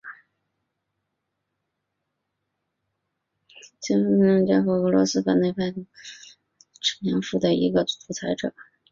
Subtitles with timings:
[3.47, 5.85] 西方评论家和俄罗斯反对派把普
[6.81, 8.51] 京被描述为一个独裁者。